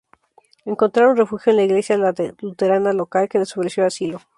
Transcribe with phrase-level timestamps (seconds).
[0.65, 1.95] Encontraron refugio en la Iglesia
[2.41, 4.19] luterana local que les ofreció asilo.